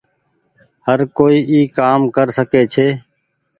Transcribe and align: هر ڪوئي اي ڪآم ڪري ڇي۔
هر 0.85 0.99
ڪوئي 1.17 1.37
اي 1.51 1.59
ڪآم 1.77 2.01
ڪري 2.15 2.61
ڇي۔ 2.73 2.87